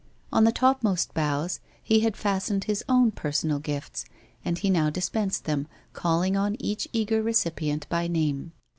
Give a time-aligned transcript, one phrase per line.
[0.33, 4.03] On the topmost boughs, he had fastened his own personal gifts,
[4.43, 8.51] and he now dispensed them, calling on each eager recipient by name.